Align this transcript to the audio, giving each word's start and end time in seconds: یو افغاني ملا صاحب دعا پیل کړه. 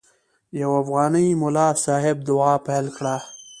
یو 0.59 0.71
افغاني 0.81 1.27
ملا 1.41 1.67
صاحب 1.85 2.17
دعا 2.29 2.53
پیل 2.65 2.85
کړه. 2.97 3.15